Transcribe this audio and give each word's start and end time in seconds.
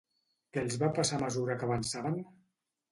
Què 0.55 0.63
els 0.69 0.79
va 0.85 0.89
passar 1.01 1.21
a 1.21 1.23
mesura 1.27 1.59
que 1.61 1.69
avançaven? 1.71 2.21